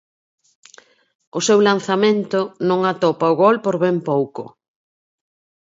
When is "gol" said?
3.41-3.55